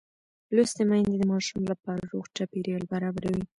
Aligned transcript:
لوستې 0.55 0.83
میندې 0.89 1.15
د 1.19 1.23
ماشوم 1.31 1.61
لپاره 1.71 2.01
روغ 2.11 2.25
چاپېریال 2.37 2.83
برابروي. 2.93 3.43